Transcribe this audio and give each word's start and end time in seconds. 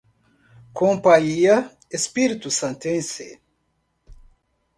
Companhia 0.73 1.57
Espíritossantense 1.93 3.39